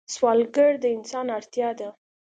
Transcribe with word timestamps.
سوالګر 0.13 0.71
د 0.83 0.85
انسان 0.95 1.25
اړتیا 1.37 1.69
ده 1.79 1.89